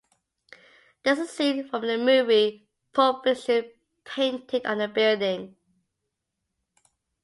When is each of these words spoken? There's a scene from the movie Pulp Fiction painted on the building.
There's 1.03 1.19
a 1.19 1.27
scene 1.27 1.63
from 1.69 1.85
the 1.85 1.95
movie 1.95 2.67
Pulp 2.91 3.23
Fiction 3.23 3.71
painted 4.03 4.65
on 4.65 4.79
the 4.79 4.87
building. 4.87 5.55